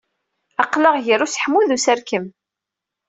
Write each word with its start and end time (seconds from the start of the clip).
Aql-aɣ 0.63 0.95
ger 1.05 1.19
useḥmu 1.25 1.59
d 1.67 1.69
userkem. 1.75 2.25